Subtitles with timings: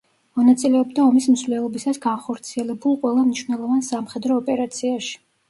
[0.37, 5.15] მონაწილეობდა ომის მსვლელობისას განხორციელებულ ყველა მნიშვნელოვან სამხედრო ოპერაციაში.